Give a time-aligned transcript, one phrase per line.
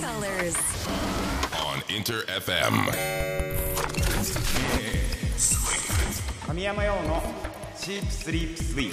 [0.00, 0.56] colors.
[1.52, 2.72] on Inter FM.
[6.46, 7.22] 神山用の
[7.76, 8.90] シープスリープスイー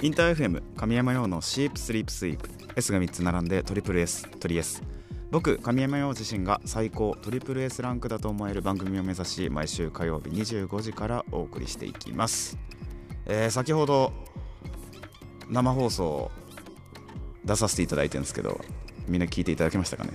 [0.00, 4.82] プインター FM 神山用のシープスリープスイープ S が3つ並んでトリプル S トリ S
[5.30, 12.58] 僕神山用自身が最高トリプル S ランクだと思える番組を目指し毎週火曜日25時からお送りしていきます、
[13.26, 14.12] えー先ほど
[15.50, 16.30] 生放送
[17.44, 18.60] 出させていただいてるんですけど
[19.08, 20.10] みんな聞いていただけましたかね？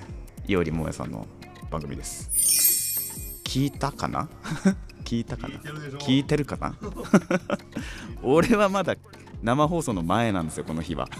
[0.48, 1.28] いおりもえさんの
[1.70, 2.30] 番組です。
[3.44, 4.30] 聞いたかな？
[5.04, 5.56] 聞いたかな？
[6.00, 6.76] 聞いてるかな？
[8.24, 8.96] 俺はまだ
[9.42, 11.08] 生放送の前なんですよこの日は。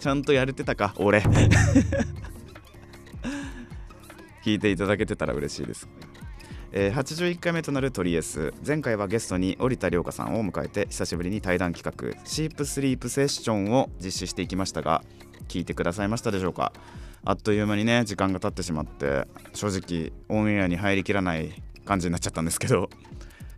[0.00, 0.94] ちゃんとやれてたか？
[0.96, 1.20] 俺。
[4.44, 5.88] 聞いていただけてたら嬉しいです
[6.76, 8.52] えー81回目となるトリエス。
[8.66, 12.20] 前回はゲストに織田涼香さんを迎えて久しぶりに対談企画。
[12.26, 15.04] シープスリープセッションを実施していきましたが
[15.46, 16.72] 聞いてくださいましたでしょうか？
[17.24, 22.90] あっという間にね時間が経ってしまって正直オンエアに入りきらない感じになっちゃったんですけど。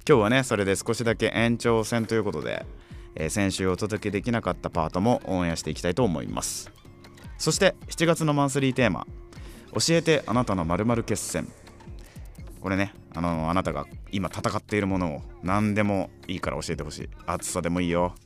[0.06, 2.66] 今日はねそれで少しだけ延長戦ということで、
[3.14, 6.70] えー先週お届けできなかったパートもオンエアしていきたいと思います。
[7.38, 9.06] そして7月のマンスリーテーマ
[9.72, 11.48] 「教えてあなたの〇〇決戦」
[12.66, 17.08] これねあのあなたが今戦っているものを何でもいいから教えてほしい。
[17.24, 18.16] 暑さでもいいよ。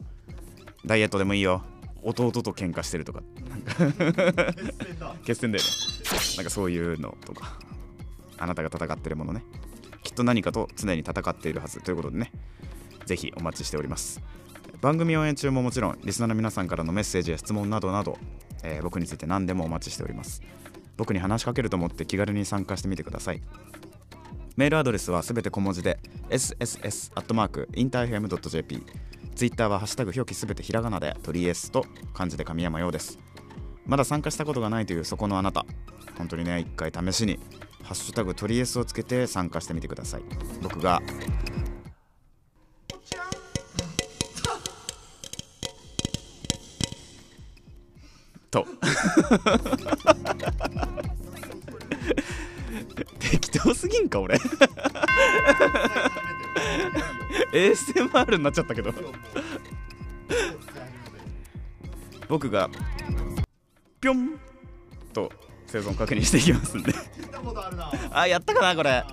[0.86, 1.62] ダイエットでもいいよ。
[2.02, 3.20] 弟と喧嘩してるとか。
[3.46, 5.58] なんか決戦だ。
[5.58, 5.70] よね。
[6.38, 7.58] なんかそういうのとか。
[8.38, 9.44] あなたが戦ってるものね。
[10.02, 12.32] きっと何かと常に戦っているはずということでね。
[13.04, 14.22] ぜひお待ちしております。
[14.80, 18.16] 番組応援中ももちろんリスナーの皆さんからのメッセージや質問などなど、
[18.64, 20.40] えー僕について何でもお待ちしております。
[20.96, 23.42] 僕に話しかけると思って気軽に参加してみてください。
[24.56, 25.98] メールアドレスはすべて小文字で
[26.28, 28.82] sss.interfm.jp
[29.34, 33.18] ツイッターはハッシュタグ表記すべてひらがなでトリエスと漢字で神山用です。
[33.86, 35.64] まだ参加したことがないというそこのあなた。
[36.18, 37.38] 本当にね一回試しに
[37.82, 40.22] ハッシュタグトリエスをつけて参加してみてください。
[40.60, 41.00] 僕が
[48.50, 48.66] と。
[53.20, 54.36] 適当すぎんか俺。
[57.52, 58.92] ASMR になっちゃったけど。
[62.28, 62.68] 僕が
[64.00, 64.38] ぴょん
[65.12, 65.32] と
[65.66, 66.92] 生存確認していきますんで。
[68.12, 69.04] あやったかなこれ。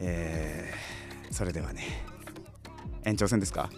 [0.00, 2.04] えー、それではね
[3.04, 3.70] 延長戦ですか、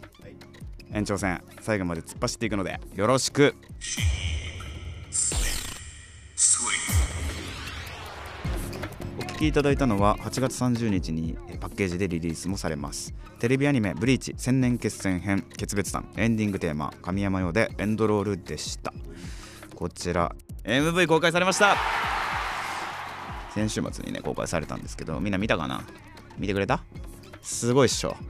[0.91, 3.55] 延長戦最後まで突っ走っていくのでよろしく
[9.45, 13.13] きいただいたのは8月30日にパッケージでリリースもされます。
[13.39, 18.93] テレビアニメ「ブリーチ千年決戦編決別談」エンディングテーマ神山用でエンドロールでした。
[19.75, 20.35] こちら
[20.65, 21.77] MV 公開されました。
[23.55, 25.85] 先週末にね公開されたんですけどみんな見たかな？
[26.39, 26.83] 見てくれた？
[27.43, 28.17] すごいっしょ。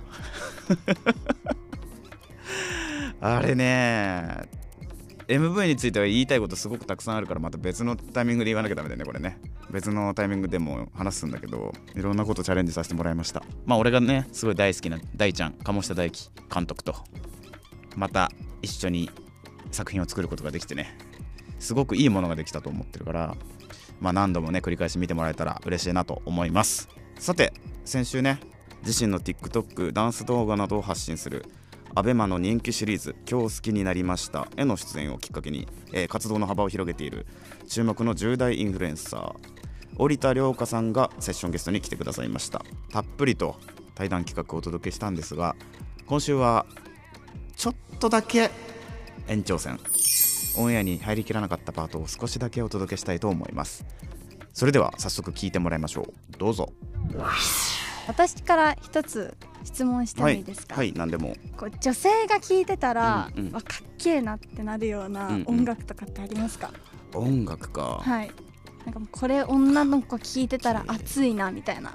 [3.20, 4.48] あれね
[5.28, 9.38] MV については言いたいことすごくたくさんあるからまた別のタイミングで言わなきゃダメだよねこれね。
[9.70, 13.42] 別のタイミングでも話すんだけどいろんなことチャレンジさせてもらいました。
[13.64, 16.94] まあ俺がねすごい大好きな大ちゃん鴨下大輝監督と。
[17.96, 18.30] また
[18.62, 19.10] 一緒に
[19.70, 20.96] 作品を作ることができてね。
[21.58, 23.36] すごくいいものができたと思ってるから
[24.00, 26.88] まあ何度もね繰り返し見てもらえたら嬉しいなと思います。
[27.18, 27.52] さて
[27.84, 28.40] 先週ね
[28.84, 31.46] 自身の TikTok ダンス動画などを発信する
[31.94, 37.26] ABEMA の人気シリーズ「今日好きになりました」への出演をきっかけに、えー活動の幅を広げている
[37.68, 39.34] 注目の10代インフルエンサー
[39.96, 42.64] 織田涼香さんがセッションゲストに来てくださいました。
[42.90, 43.56] たっぷりと
[43.94, 45.54] 対談企画をお届けしたんですが
[46.06, 46.66] 今週は
[47.56, 48.50] ちょっとだけ
[49.28, 49.78] 延長戦。
[50.56, 53.84] オンエアに入りきらなかったパートを少しだけお届けしたいと思います。
[54.52, 56.38] それでは早速聞いてもらいましょう。
[56.38, 56.72] どうぞ。
[58.06, 61.34] 私から一つ質問してもはいいいですか、はい何でも。
[61.56, 63.52] こう女性が聴いてたら、うんうん。
[63.52, 65.44] わかっけえなってなるようなうんうん。
[65.60, 66.70] 音楽とかってありますか、
[67.14, 68.30] 音楽か、はい。
[68.84, 71.94] なんかこれ女の子聴いてたら熱いなみたいな。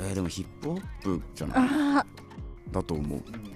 [0.00, 1.68] えーでもヒップホップじゃない？
[1.98, 2.06] あ
[2.72, 3.48] だと思う、ー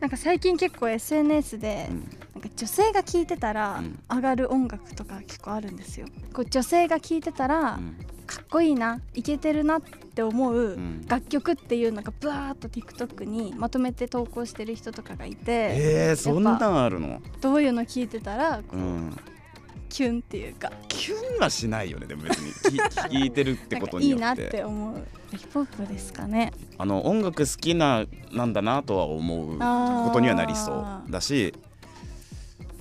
[0.00, 2.00] なんか最近結構 SNS で、うん。
[2.34, 3.98] なんか女性が聴いてたらうん。
[4.14, 6.06] 上がる音楽とか結構あるんですよ。
[6.34, 7.78] こう女性が聴いてたら、
[8.54, 11.04] こいいなイケてるなって思ううん。
[11.08, 15.42] 楽曲っていうのがブワーっと TikTok にまとめて投稿してる人とかがいて。
[15.46, 17.20] えー、そんなんあるの？
[17.40, 19.16] どういうの聞いてたらこう、うん。
[19.88, 20.70] キュンっていうか。
[20.86, 22.52] キュンはしないよねでも別に。
[22.52, 22.78] き
[23.18, 26.52] 聞いてるってことかいいなっによってて思うヒップホップですかね。
[26.78, 30.72] あの音楽好きななんだなとは思うことにはなりそ
[31.08, 31.54] うだし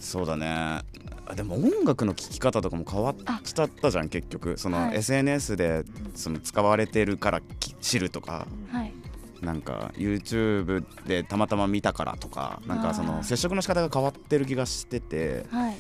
[0.04, 0.82] そうだね。
[1.26, 4.58] あでも音楽の聴き方とかも変わっちゃったじゃん結局。
[4.58, 4.98] その、はい。
[4.98, 5.84] SNS で
[6.14, 8.94] その使われてるからき知るとかはい。
[9.42, 15.78] なんか YouTube でたまたま見たからとかなんかその接触の仕方が変わってる気がしててはい。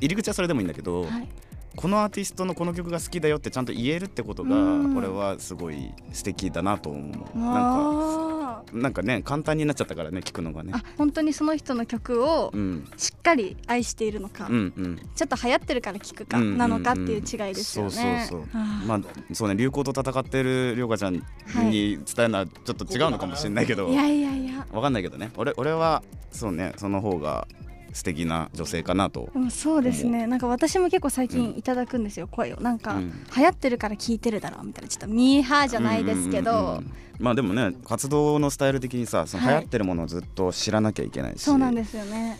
[0.00, 1.28] 入り口はそれでもいいんだけど、はい。
[1.76, 4.58] このアーティストのこの曲が好きだよってちゃんと言えるってことがう
[4.88, 8.33] ん俺はすごい素敵だなと思うなんか
[8.72, 10.72] なんかね簡単になっちゃったからね聞くのがね。
[10.74, 12.88] あ本当にその人の曲をうん。
[12.96, 15.00] しっかり愛しているのか、うんうん。
[15.14, 18.26] ちょっと流行ってるから聞くかなのかっていう違いですよね。
[18.28, 18.86] そうそうそう。
[18.86, 19.00] まあ
[19.32, 24.66] そうね流行と戦ってるりょうかちゃんにはい伝えるのはちょっと違うのかもしれないけど、いやいやいや。
[24.72, 25.30] わかんないけどね。
[25.36, 27.46] 俺俺はそうねその方が
[27.94, 30.26] 素敵な女性かなとそうですね。
[30.26, 32.60] なんか私も結構最近いただくんですよ、声を。
[32.60, 33.24] なんか、うん。
[33.34, 34.88] 流行ってるから聞いてるだろうみたいな。
[34.88, 36.92] ちょっとミーハーじゃないですけど、うんうんうんうん。
[37.20, 39.62] まあでもね活動のスタイル的にさその流はい。
[39.62, 42.36] 行ってるものをずっと知らなきゃいけないし、そうなんですよね。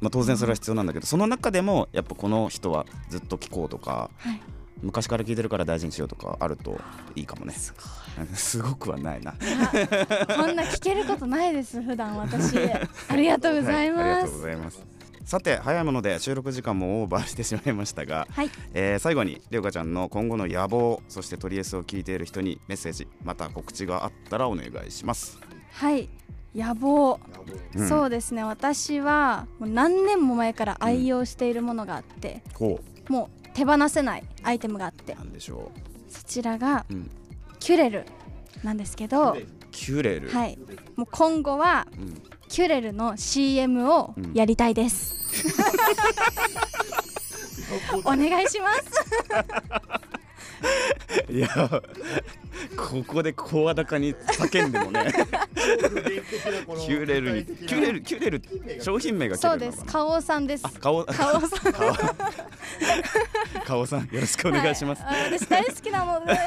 [0.00, 4.40] まあ、当然それは必要なんだけどその中でもやっぱこの人はずっと聴こうとかはい。
[4.82, 6.78] 昔から聴いてるから大事にしようとかあると
[7.14, 7.54] いいかもね。
[7.54, 7.72] す
[8.34, 9.32] すごくはないな。
[9.32, 12.58] こんな聞けることないです普段私。
[13.08, 14.95] ありがとうございはありがとうますございます
[15.26, 18.50] さて早いもので収録時間もオーバーしてしまいましたが、はい。
[18.74, 25.40] えー最後にりょうかちゃんの今後の野望そしてトリエスを聞いている人にメッセージまた告知があったらお願いします、
[25.72, 26.08] はい。
[26.54, 27.18] 野望、
[27.74, 27.88] うん。
[27.88, 28.44] そうですね。
[28.44, 32.78] 私はもう何年も前から愛用しているものがあって、こ
[33.08, 35.14] もう手放せないアイテムがあって。
[35.14, 35.72] うなんでしょ
[36.08, 37.10] そちらがう、うん、
[37.58, 38.04] キュレル
[38.62, 39.36] なんですけど
[39.72, 40.56] キュレル、はい。
[40.94, 42.36] もう今後はうん。
[42.48, 45.15] キュレルの CM をやりたいです、
[48.04, 48.82] お願いします。
[51.30, 51.48] いや
[52.76, 55.12] ここで声高に叫んでもね。
[56.86, 58.42] キュレルにキュレルキュレル
[58.82, 59.84] 商品名がそうです。
[59.86, 60.64] 花王さんです。
[60.64, 61.72] あ顔花王さん。
[61.72, 61.92] 顔
[63.64, 65.22] 顔さんよろしくお願いします、はい。
[65.22, 66.38] あ私大好きなので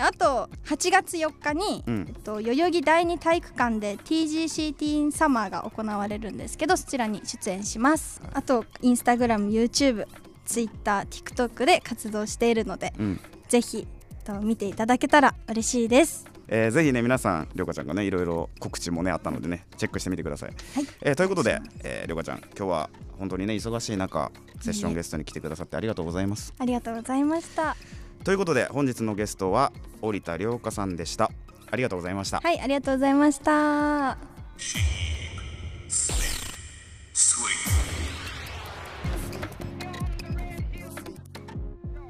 [0.00, 2.06] あと8月4日に、うん。
[2.08, 8.20] えっと、代々木第二体育館で TGC ティーンサマーが行われるんですけどそちらに出演します。
[8.32, 10.06] あとインスタグラム YouTube
[10.44, 13.20] Twitter、TikTok で活動しているのでうん。
[13.48, 13.86] ぜひ
[14.24, 16.26] と見ていただけたら嬉しいです。
[16.52, 20.86] えーぜひね皆さんりょうかちゃんがねいろいろ告知もねあったのでねチェックしてみてください、はい。
[21.02, 26.52] えーということで、えー、りょうかちゃん今日は本当にね忙しい中セッションゲストに来てくださってありがとうございます。
[26.58, 27.76] ありがとうございました
[28.22, 29.72] ということで本日のゲストは
[30.02, 31.30] 織田涼香さんでした。
[31.70, 32.40] ありがとうございました。
[32.40, 34.18] はいありがとうございました。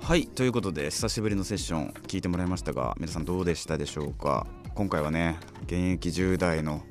[0.02, 4.46] はいということで久しぶりのセッション聞いてもらいましたが皆さんどうでしたでしょうか？
[4.74, 6.82] 今回はね現役10代の、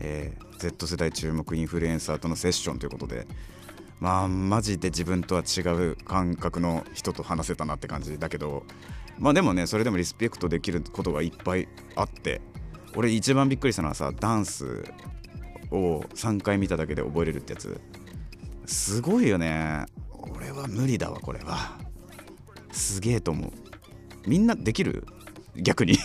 [0.00, 3.28] えー Z 世代注目インフルエンサーとのセッションということで
[4.00, 8.64] まあマジで自分とは違う感覚の人と話せたなって感じだけど
[9.18, 12.40] まあでもねそれでもリスペクトできることがいっぱいあって
[12.94, 14.84] 俺一番びっくりしたのはさダンス
[15.70, 17.80] を3回見ただけで覚えれるってやつ。
[18.66, 19.86] すごいよね。
[20.12, 21.78] 俺は無理だわこれは。
[22.72, 23.52] すげえと思う。
[24.26, 25.06] みんなできる？
[25.56, 25.98] 逆に。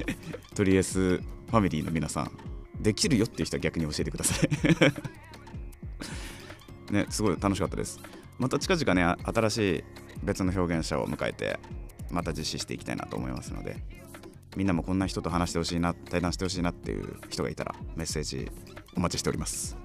[0.54, 2.30] とりあえずファミリーの皆さん。
[2.80, 4.48] できるよっていう人は逆に教えてください。
[6.90, 8.00] ねすごい楽しかったです。
[8.38, 9.84] また近々ね新しい
[10.22, 11.58] 別の表現者を迎えて
[12.10, 13.76] また実施していきたいなと思いますので
[14.56, 18.50] みんなもこんな人と話してほしいな対談してほしいなっていう人がいたらメッセージ
[18.96, 19.76] お待ちしております。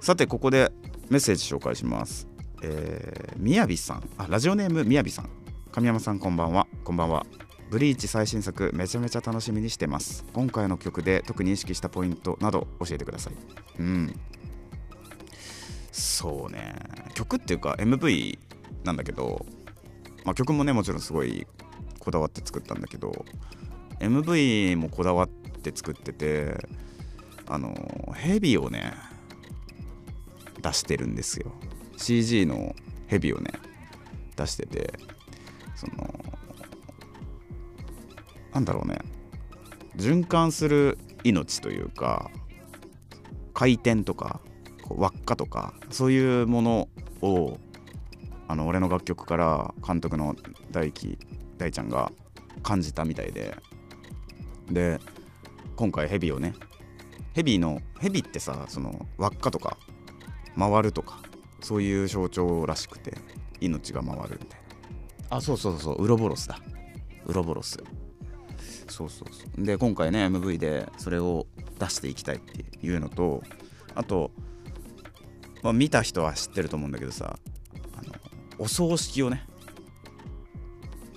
[0.00, 0.70] さてここで
[1.08, 2.28] メッセージ紹介します。
[2.62, 4.08] えー、みやびさん。
[4.18, 5.30] あラジオネームみやびさん。
[5.72, 6.66] 神山さんこんばんは。
[6.84, 7.26] こんばんは。
[7.70, 10.24] ブリーチ最新作めちゃめちゃ楽しみにしてます。
[10.32, 13.34] 今回の曲で特に意識したポイントなど教えてください。
[13.78, 14.20] うん。
[15.98, 16.74] そうね。
[17.14, 18.38] 曲っていうか MV
[18.84, 19.44] なんだけど、
[20.24, 21.46] まあ、曲もねもちろんすごい
[21.98, 23.24] こだわって作ったんだけど
[23.98, 26.54] MV もこだわって作ってて
[27.48, 27.74] あの
[28.14, 28.94] ヘビをね
[30.62, 31.52] 出してるんですよ。
[31.96, 32.76] CG の
[33.08, 33.50] ヘビをね
[34.36, 34.92] 出してて
[35.74, 36.14] その
[38.54, 38.98] なんだろうね。
[39.96, 42.30] 循環する命というか
[43.52, 44.40] 回転とか
[44.96, 46.88] 輪っかとかそういうもの
[47.22, 47.58] を
[48.46, 50.34] あの俺の楽曲から監督の
[50.70, 51.18] 大輝
[51.58, 52.12] 大ちゃんが
[52.62, 53.56] 感じたみたいで。
[54.70, 55.00] で
[55.76, 56.54] 今回ヘビをね
[57.32, 59.78] ヘビのヘビってさその輪っかとか
[60.58, 61.20] 回るとか
[61.60, 63.16] そういう象徴らしくて
[63.60, 64.60] 命が回るみたい
[65.30, 65.36] な。
[65.36, 66.58] あそうそうそうウロボロスだ。
[67.26, 67.78] ウロボロス。
[68.88, 69.64] そうそうそう。
[69.64, 71.46] で今回ね MV でそれを
[71.78, 73.42] 出していきたいっていうのと
[73.98, 74.30] あと、
[75.62, 77.36] まあ、見た人は知ってると思うんだけどさ
[77.96, 78.12] あの
[78.58, 79.44] お葬式をね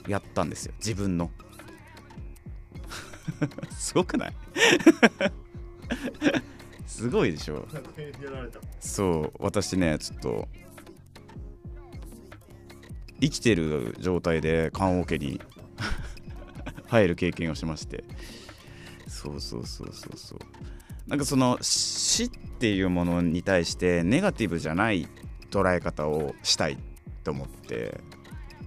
[0.07, 0.73] やったんですよ。
[0.79, 1.29] 自分の。
[3.69, 4.33] すごくない？
[6.87, 7.67] すごいでしょ？
[8.79, 9.31] そう。
[9.43, 10.47] 私ねちょっと
[13.21, 15.39] 生きてる状態で棺桶に
[16.87, 18.03] 入る経験をしまして。
[19.07, 20.39] そうそうそうそうそう
[21.07, 25.07] なんかその死っていうものに対してネガティブじゃない
[25.49, 26.77] 捉え方をしたい
[27.23, 27.99] と思って、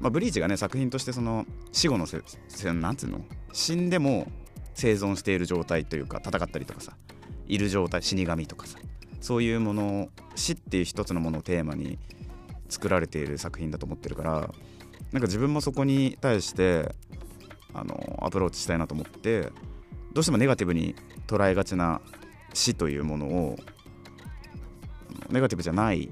[0.00, 3.21] まあ、ブリーチがね作品としてその死後のせせなんつうの？
[3.53, 4.26] 死んでも
[4.75, 6.97] 生存している状態というか戦ったりとかさ
[7.47, 8.79] いる状態死神とかさ
[9.21, 11.99] そういうものを死っていう一つのものをテーマに
[12.69, 16.93] 作られている作品だと思ってるからなんか自分もそこに対して
[17.73, 19.53] あのアプローチしたいなと思って
[20.12, 20.95] どうしてもネガティブに
[21.26, 22.00] 捉えがちな
[22.54, 23.58] 死というものを
[25.28, 26.08] ネガティブじゃない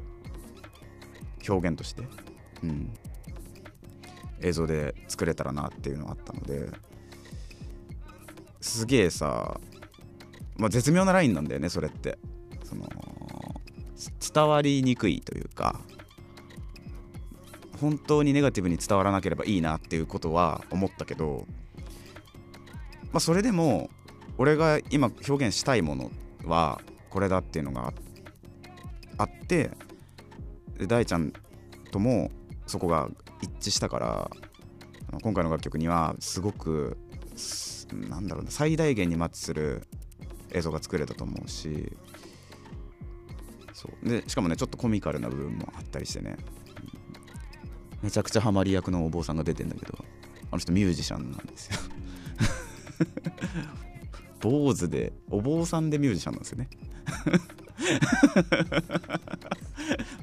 [1.48, 2.02] 表現として、
[2.62, 2.92] うん、
[4.42, 6.68] 映像で作れたらなっていうのがあったので
[8.60, 9.58] すげえさ、
[10.56, 12.18] まあ、絶妙なラインなんだよねそれって。
[12.72, 12.88] その
[14.34, 15.80] 伝わりにくいというか
[17.80, 21.46] 本当にネガティブに伝わらなければいいなっていうことは思ったけど、
[23.12, 23.90] まあ、それでも
[24.38, 26.10] 俺が今表現したいものっ
[26.44, 26.80] は
[27.10, 27.92] これだっていうのが
[29.18, 29.70] あって
[30.78, 31.32] で大ちゃん
[31.90, 32.30] とも
[32.66, 33.08] そこが
[33.40, 34.30] 一致したから
[35.22, 36.96] 今回の楽曲にはすごく
[38.08, 39.86] なんだろうな最大限にマッチする
[40.52, 41.92] 映像が作れたと思うし
[43.72, 44.08] そう。
[44.08, 46.36] でしかもねちょっとコミカルな部分もあったりしてね。
[48.02, 49.96] めちゃくちゃハマり役のお坊さんが出てんだけど
[50.50, 51.78] あの人ミュージシャンなんですよ。
[54.42, 56.68] 坊主でお坊さんでミュージシャンなんですよね。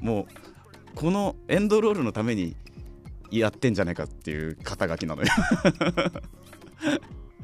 [0.00, 0.26] もう
[0.94, 2.54] このエンドロールのために
[3.30, 5.28] やってんじゃないかっていう肩書きなのよ。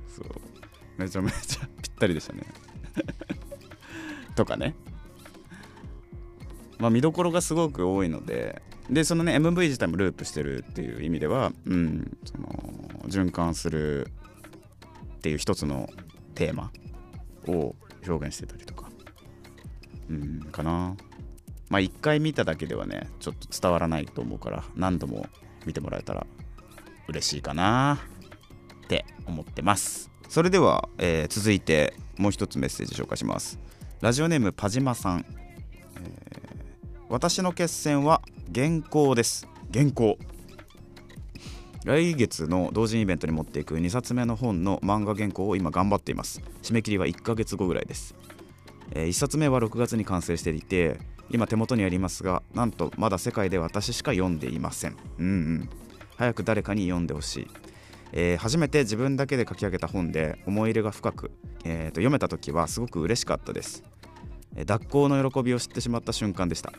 [0.06, 0.26] そう。
[0.98, 2.42] めちゃめちゃぴったりでしたね。
[4.36, 4.74] とかね。
[6.78, 12.48] まあ見どころがすごく多いのででそのね MV 自体もループしてるっていう意味ではうんその
[13.06, 14.08] 循環する
[15.16, 15.88] っていう一つの
[16.36, 16.70] テーマ。
[17.48, 17.74] を
[18.06, 18.90] 表現してたりとか。
[20.10, 20.96] うんかな。
[21.68, 25.26] まあ一回見ただけではねちょっと伝わらないと思うから何度も
[25.64, 26.24] 見てもらえたら
[27.08, 27.98] 嬉しいかな
[28.84, 30.10] って思ってます。
[30.28, 33.58] それでは、えー続いてもう一つメッセージ紹介します。
[34.00, 35.24] ラジオネームパジマさん、
[35.96, 36.46] えー
[37.08, 38.20] 私の決戦は
[38.52, 39.46] 原稿です。
[39.72, 40.18] 原稿。
[41.86, 46.42] 来月の同人イベントに持っていく2冊目の本の漫画原稿を今頑張っています。
[46.60, 48.16] 締め切りは1ヶ月後ぐらいです、
[48.90, 50.98] え1冊目は6月に完成していて
[51.30, 54.96] 今手元にありますがなんとまだ世界で私しか読んでいません。
[55.20, 55.70] うんうん。
[56.16, 57.46] 早く誰かに読んでほしい、
[58.12, 61.30] えー初めて自分だけで書き上げた本で思い入れが深く、
[61.64, 63.84] えーと読めた時はすごく嬉しかったです。
[64.56, 66.72] えー脱行の喜びを知ってしまった瞬間でした。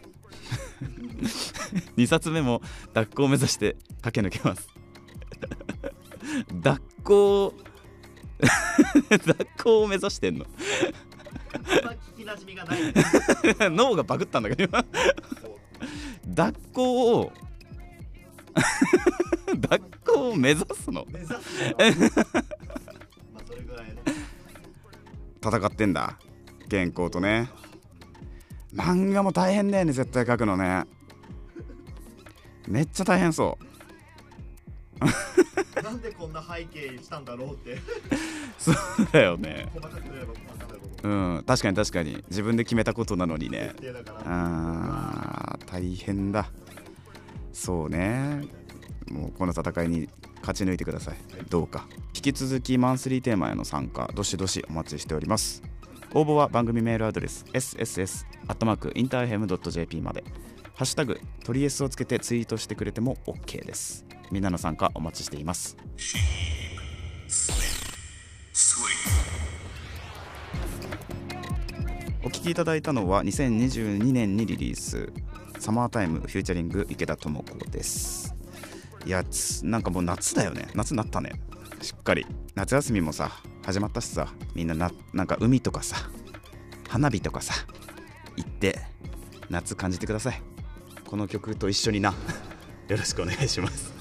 [1.96, 2.62] 2冊目も
[2.94, 4.68] 脱行を目指して駆け抜けます。
[6.62, 7.54] 脱行
[9.26, 10.46] 脱行を目指してんの？
[13.72, 14.86] 脳がバグったんだけど今。
[16.28, 17.32] 脱行を
[19.58, 21.06] 脱行を目指すの？
[25.44, 26.18] 戦ってんだ
[26.70, 27.50] 原稿とね。
[28.76, 30.84] 漫画も大変だよね絶対書くのね。
[32.68, 33.58] めっちゃ大変そ
[35.02, 35.06] う
[35.84, 37.78] なんでこんな背景にしたんだろうって。
[38.58, 38.76] そう
[39.12, 39.72] だよね。
[41.04, 41.44] うん。
[41.46, 42.24] 確かに確かに。
[42.30, 43.72] 自分で決めたことなのにね。
[43.76, 44.22] 決定だから。
[44.26, 46.50] あー大変だ。
[47.54, 48.48] そうね。
[49.12, 50.10] もうこの戦いに
[50.42, 51.18] 勝ち抜いてください。
[51.50, 51.88] どうか。
[52.14, 55.62] 引き続きマンスリーテーマへの参加どしどしお待ちしております。
[56.14, 60.24] 応募は番組メールアドレス sss.interfm.jp まで。
[60.78, 65.78] ハッシュタグトリエスをつけてツイートしてくれても OK ですみんなの参加お待ちしています。
[72.24, 75.14] お聴きいただいたのは2022年にリリース
[75.60, 78.36] 「サマータイムフューチャリング池田智子」です。
[79.06, 80.68] いやつなんかもう夏だよね。
[80.76, 81.40] 夏になったね。
[81.82, 82.26] しっかり。
[82.56, 83.32] 夏休みもさ
[83.64, 84.34] 始まったしさ。
[84.56, 86.10] みんなななんか海とかさ
[86.90, 87.54] 花火とかさ
[88.36, 88.80] 行って
[89.50, 90.42] 夏感じてください。
[91.06, 92.14] この曲と一緒にな。
[92.90, 93.97] よろしくお願いします。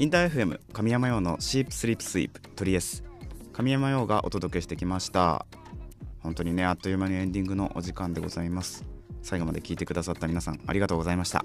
[0.00, 3.04] インター FM 神山用のシープスリープスイープトリエス
[3.52, 5.44] 神山陽がお届けしてきました。
[6.20, 8.86] 本当にねあっという間にエンディングのお時間でございます。
[9.20, 11.44] 最後まで聞いてくださった皆さんありがとうございました。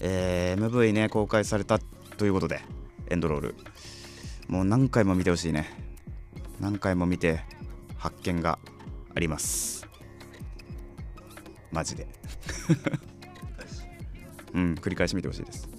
[0.00, 1.78] えー MV ね公開された
[2.18, 2.60] ということで
[3.08, 3.54] エンドロール。
[4.48, 5.66] もう何回も見てほしいね。
[6.60, 7.40] 何回も見て
[7.96, 8.58] 発見が
[9.14, 9.88] あります。
[11.70, 12.06] マジで。
[14.52, 15.70] うん繰り返し見てほしいです。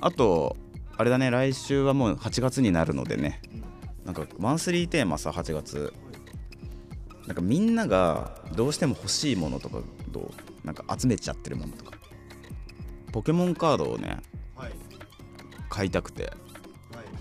[0.00, 0.56] あと
[0.98, 3.40] あれだね来週はもう8月になるのでね。
[4.04, 5.94] なんかマンスリーテーマさ8月。
[7.26, 11.96] なんかみんながどうしても欲しいものとかどうなんか集めちゃってるものとか。
[13.12, 14.18] ポケモンカードをね
[14.56, 14.72] はい。
[15.68, 16.24] 買いたくて。
[16.24, 16.34] はい。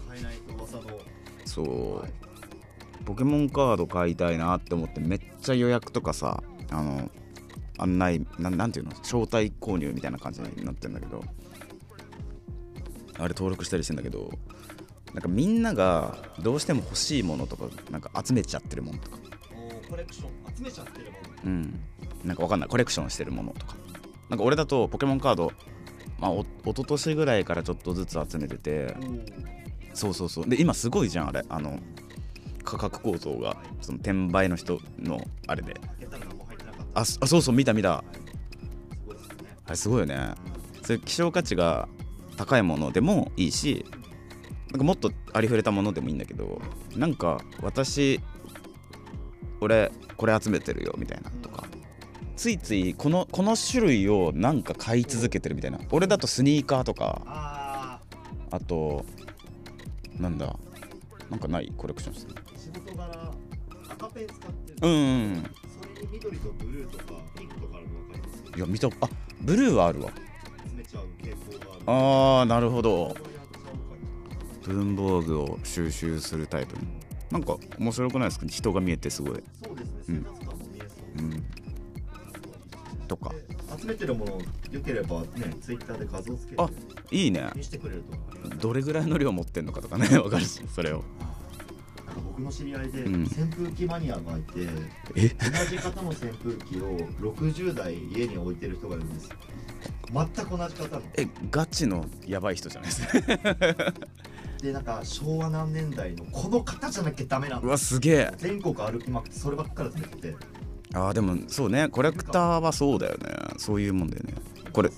[0.10, 0.84] 買えないと噂の。
[1.46, 2.12] そう、はい。
[3.06, 6.42] ポケモンカード買いたいなって思ってめっちゃ予約とかさ
[6.72, 7.12] あの
[7.78, 8.92] 案内なんなんていうの？
[9.04, 11.24] 招待購入みたいな感じになってんだけど
[13.18, 14.32] あれ登録したりしてんだけど
[15.14, 19.18] なんかみんながどうしても欲しいものとかなんか集めちゃってるものとか。
[19.90, 21.24] コレクション集めちゃってるもの。
[21.46, 21.80] うん。
[22.26, 22.70] なんかわかんない。
[22.70, 23.76] コレクションしてるものとか。
[24.30, 25.52] なんか俺だとポケモンカード
[26.20, 28.96] まあお一昨年ぐらいからちょっとずつ集めてて
[29.94, 30.50] そうそうそう。
[30.50, 31.44] で今すごいじゃんあれ。
[31.48, 31.80] あの
[32.64, 33.58] 価格構造が。
[33.82, 35.80] その転売の人のあれで。
[36.94, 38.04] あそうそう見た見た。
[38.94, 39.56] すごいですよね。
[39.66, 40.34] あれすごいよね。
[40.84, 41.88] そういう希少価値が
[42.38, 43.86] 高いものでもいいし
[44.72, 46.62] なんかもっとありふれたものでもいいんだけど
[46.96, 48.22] なんか私
[49.60, 51.66] 俺これ集めてるよみたいなとか
[52.36, 58.00] ついついこのこの種類をなんか買い続けてるみたいな俺だとスニーカーとかあ
[58.52, 59.04] あと
[60.20, 60.56] なんだ
[61.30, 61.74] なんかない？
[61.76, 62.42] コレクションしてる？
[62.46, 63.32] あ仕事柄
[63.90, 64.78] 赤ペン使ってる。
[64.82, 65.04] うんうんう
[65.40, 65.44] ん。
[65.44, 69.10] それに緑とブルーとかピンクとかあるの分かりますいや見たあ
[69.42, 70.12] ブルーはあるわ
[71.88, 73.16] あるあーなるほど。
[74.64, 76.76] 文房具を収集するタイプ。
[77.32, 78.46] なんか面白くないですか？
[78.48, 80.20] 人が見えてすごい、そうですね。
[80.20, 80.24] うん。
[80.24, 83.30] 生活感も見えそううん、とか。
[83.30, 84.32] で集めてるもの
[84.72, 85.28] よければね
[85.62, 86.70] ツイッターで画像つけてあ
[87.12, 87.50] いいね。
[88.62, 91.04] どれぐらいの量持ってんのかとかね わかるしそれを。
[92.06, 93.24] なんか僕の知り合いでうん。
[93.24, 94.68] 扇風機マニアがいて、
[95.16, 95.28] え？
[95.30, 95.36] 同
[95.70, 96.98] じ型の扇風機を
[97.34, 99.36] 60台家に置いてる人がいるんですよ
[100.12, 101.02] 全く同じ型の。
[101.16, 103.08] えガチのやばい人じゃないです。
[103.08, 103.94] か
[104.62, 108.32] でなんか昭和何年代のこの型じゃなきゃダメなんだうわすげえ。
[108.38, 110.36] 全国歩きまくってそればっかり集めてて。
[110.94, 111.90] あーでもそうね。
[111.90, 113.36] コレクターはそうだよね。
[113.58, 114.34] そういうもんだよね。
[114.74, 114.90] これ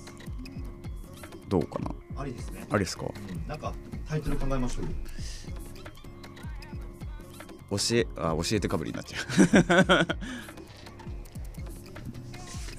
[1.48, 1.90] どうかな？
[2.16, 2.64] ありですね。
[2.70, 3.04] あれですか？
[3.06, 3.08] う
[3.44, 3.48] ん。
[3.48, 3.74] なんか
[4.08, 4.90] タイトル考えましょうよ。
[7.70, 10.06] 教えあ教えてかぶりになっちゃう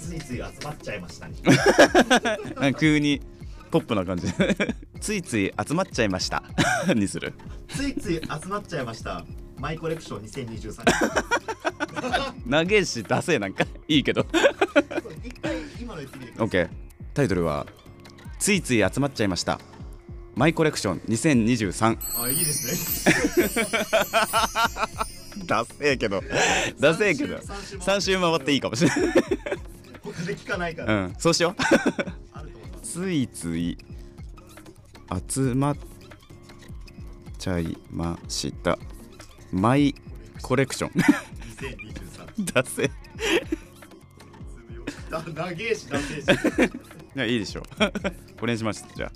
[0.02, 1.36] ついつい集まっちゃいましたね。
[2.80, 3.22] 急に
[3.70, 4.28] ポップな感じ。
[5.00, 6.44] ついつい集まっちゃいました。
[6.96, 7.34] にする。
[7.70, 9.24] ついつい集まっちゃいました。
[9.60, 10.84] マイコレクション2023
[12.48, 14.26] 長えしダセえなんかいいけど。
[15.24, 16.66] 一回今の言ってみてください。
[16.66, 16.70] OK
[17.14, 17.68] タイトルは
[18.40, 19.60] 「ついつい集まっちゃいました。
[20.34, 23.46] マイコレクション2023あいいですね」
[25.46, 26.24] ダセえけど。
[26.80, 27.40] ダセえけど。
[27.42, 29.00] 三週3週回っていいかもしれない。
[29.00, 29.51] 他
[30.22, 31.16] で聞かないかうら、ん。
[31.18, 32.86] そうしよう。
[32.86, 33.78] ついつい
[35.30, 35.78] 集まっ
[37.38, 38.78] ちゃいました。
[39.52, 39.96] マイ
[40.42, 40.92] コレクション。
[40.92, 42.84] 2023ダセ。
[42.84, 42.90] え
[45.10, 46.72] だ長えし長えし。
[47.16, 47.64] いやいいでしょう。
[48.40, 49.12] これにしましたじゃ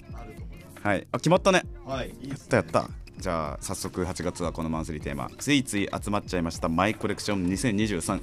[0.83, 0.87] あ。
[0.87, 1.07] はい。
[1.11, 1.63] あ決まったね。
[1.85, 2.89] すはいいいね、やったやった。
[3.17, 5.29] じゃあ早速8月はこのマンスリーテーマ。
[5.37, 8.21] ついつい集まっちゃいましたマイコレクション2023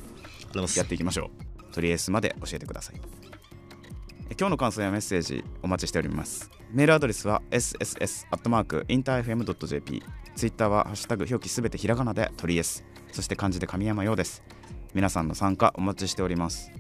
[0.77, 3.01] やっていきましょうとりあえずまで教えてください。
[4.39, 6.51] 今日の感想やメッセージお待ちしております。
[6.71, 10.03] メールアドレスは sss.interfm.jp
[10.35, 14.43] ツイッターは「ハッシュタグ表記すべてひらがな」で「とりえす」そして漢字で神山ようです。
[14.95, 16.71] 皆さんの参加お待ちしております。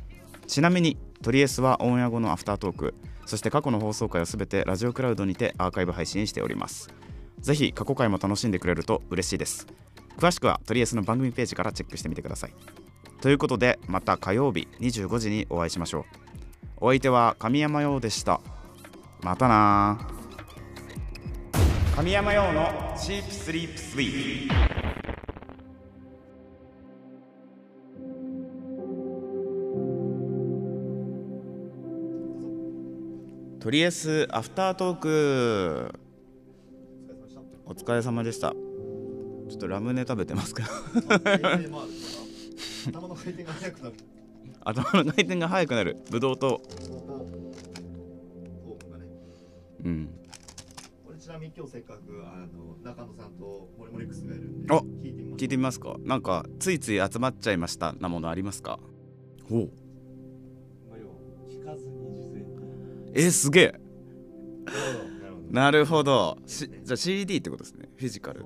[0.46, 2.94] ちなみにトリエスはオンエア後のアフタートーク。
[3.26, 6.88] そして過去の放送回をすべてラジオクラウドにてアーカイブ配信しております。
[7.38, 9.66] ぜひ過去回も楽しんでくれると嬉しいです。
[10.16, 12.54] 詳しくはトリエスの番組ページからチェックしてみてください。
[13.22, 16.04] ということでまた火曜日25時にお会いしましょう。
[16.78, 18.40] お相手は神山陽でした。
[19.22, 20.08] またな
[21.94, 24.54] 神山陽のチープスリープスイート。
[33.60, 35.94] とりあえずアフタートーク。
[37.66, 38.50] お疲れ様でした。
[38.50, 38.56] ちょ
[39.54, 40.68] っとラムネ食べてますけど。
[42.88, 43.94] 頭の回転が速くなる。
[44.64, 45.96] 頭の回転が速くなる。
[46.10, 46.60] ブドウと。
[49.84, 50.08] うん。
[51.04, 54.78] これちなみに今日せっかくあの中野さんとモリモリックスがいるんであ
[55.36, 55.96] 聞いてみますか？
[56.00, 58.78] なんかついつい集まっちゃいましたなものありますか？
[59.48, 59.70] ほう。
[63.14, 63.74] えー、すげえ。
[65.50, 66.38] なるほど。
[66.46, 67.90] じゃあ CD ってことですね。
[67.96, 68.42] フィジカル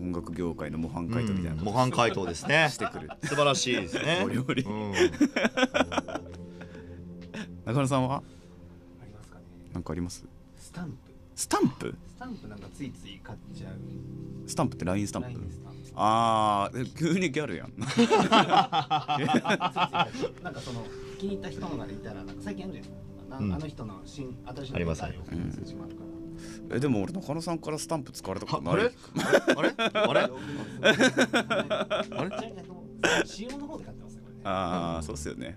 [0.00, 2.68] 音楽業界の模範解答みたいな模範解答ですね。
[2.72, 3.10] してくる。
[3.22, 4.18] 素晴らしいですね。
[4.22, 4.92] モリモリうん。
[7.66, 8.22] 中野さんは？
[9.02, 9.44] ありますかね。
[9.74, 10.24] なんかあります？
[10.56, 10.96] スタンプ。
[11.34, 11.94] スタンプ？
[12.08, 13.74] スタンプなんかついつい買っちゃう。
[14.48, 15.40] スタンプって LINE スタンスタンプ。
[15.94, 17.72] あーえ急にギャルやん。
[17.78, 17.90] なん
[20.54, 20.84] かその
[21.18, 23.52] 気に入った人のがいたらなんか最近あるじゃないですか、なうん。
[23.54, 26.09] あの人の新新しいあります答えを送る通知もあるから、
[26.72, 28.74] えでも俺中野さんからスタンプ使われたことない。
[28.74, 28.92] あれ？
[29.56, 29.72] あれ？
[29.78, 30.20] あれ？
[32.10, 33.26] あれ？
[33.26, 34.40] 仕様の方で買ってますねこれね。
[34.44, 35.56] ああそうっすよね。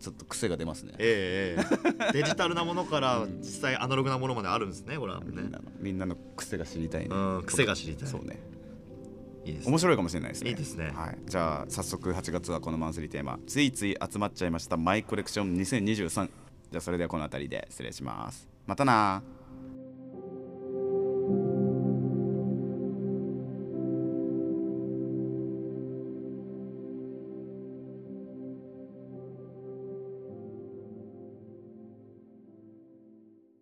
[0.00, 0.94] ちょっと癖が出ますね。
[0.98, 2.12] ええええ。
[2.12, 5.20] デジタルなものから実際アナログなものまであるんですねこれは。
[5.20, 5.26] ね。
[5.30, 7.08] みんなのみんなの癖が知りたいね。
[7.10, 8.08] うん癖が知りたい。
[8.08, 8.38] そうね。
[9.44, 10.50] いいです面白いかもしれないですね。
[10.50, 10.92] いいですね。
[10.94, 13.38] はい、じゃあ早速8月はこのマンスリーテーマ。
[13.46, 16.26] ついつい集まっちゃいましたマイコレクション2023
[16.72, 18.48] じゃあそれではこの辺りで失礼します。
[18.66, 19.22] またな